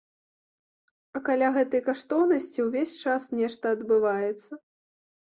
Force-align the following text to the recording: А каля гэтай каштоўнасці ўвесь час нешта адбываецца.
А 1.17 1.19
каля 1.25 1.49
гэтай 1.57 1.81
каштоўнасці 1.89 2.63
ўвесь 2.67 2.95
час 3.03 3.27
нешта 3.41 3.65
адбываецца. 3.77 4.59